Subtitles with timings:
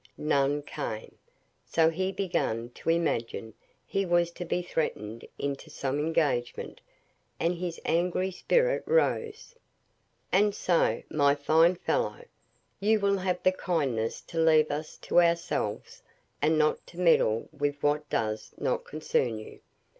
[0.17, 1.15] None came;
[1.63, 3.53] so he began to imagine
[3.85, 6.81] he was to be threatened into some engagement,
[7.39, 9.53] and his angry spirit rose.
[10.31, 12.25] "And so, my fine fellow,
[12.79, 16.01] you will have the kindness to leave us to ourselves,
[16.41, 19.59] and not meddle with what does not concern you.